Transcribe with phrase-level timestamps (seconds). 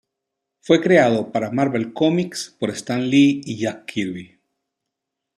[0.61, 4.39] Fue creado para Marvel Comics por Stan Lee y Jack Kirby.